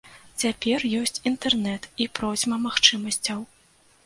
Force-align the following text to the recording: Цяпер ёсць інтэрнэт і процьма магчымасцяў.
Цяпер 0.43 0.85
ёсць 1.01 1.21
інтэрнэт 1.31 1.85
і 2.01 2.09
процьма 2.21 2.57
магчымасцяў. 2.65 3.39